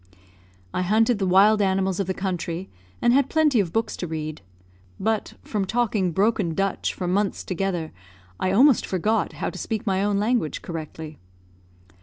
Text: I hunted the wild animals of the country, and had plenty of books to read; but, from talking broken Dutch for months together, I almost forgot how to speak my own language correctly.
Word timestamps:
I 0.73 0.81
hunted 0.81 1.19
the 1.19 1.27
wild 1.27 1.61
animals 1.61 1.99
of 1.99 2.07
the 2.07 2.15
country, 2.15 2.71
and 3.03 3.13
had 3.13 3.29
plenty 3.29 3.59
of 3.59 3.71
books 3.71 3.95
to 3.97 4.07
read; 4.07 4.41
but, 4.99 5.35
from 5.43 5.63
talking 5.63 6.11
broken 6.11 6.55
Dutch 6.55 6.91
for 6.95 7.07
months 7.07 7.43
together, 7.43 7.91
I 8.39 8.51
almost 8.51 8.83
forgot 8.83 9.33
how 9.33 9.51
to 9.51 9.59
speak 9.59 9.85
my 9.85 10.03
own 10.03 10.17
language 10.17 10.63
correctly. 10.63 11.19